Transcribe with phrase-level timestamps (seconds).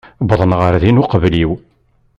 [0.23, 1.51] Wwḍen ɣer din uqbel-iw.